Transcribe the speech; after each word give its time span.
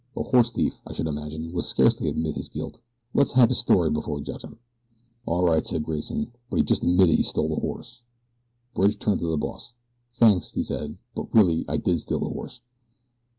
A 0.17 0.23
horse 0.23 0.51
thief, 0.51 0.81
I 0.87 0.93
should 0.93 1.05
imagine, 1.05 1.51
would 1.51 1.63
scarcely 1.63 2.09
admit 2.09 2.33
his 2.35 2.49
guilt. 2.49 2.81
Let's 3.13 3.33
have 3.33 3.49
his 3.49 3.59
story 3.59 3.91
before 3.91 4.15
we 4.15 4.23
judge 4.23 4.43
him." 4.43 4.57
"All 5.27 5.43
right," 5.43 5.63
said 5.63 5.83
Grayson; 5.83 6.31
"but 6.49 6.55
he's 6.57 6.65
just 6.65 6.83
admitted 6.83 7.17
he 7.17 7.21
stole 7.23 7.49
the 7.49 7.61
horse." 7.61 8.01
Bridge 8.73 8.97
turned 8.97 9.19
to 9.19 9.27
the 9.29 9.37
boss. 9.37 9.73
"Thanks," 10.15 10.53
he 10.53 10.63
said; 10.63 10.97
"but 11.13 11.31
really 11.35 11.65
I 11.69 11.77
did 11.77 11.99
steal 11.99 12.17
the 12.21 12.29
horse." 12.29 12.61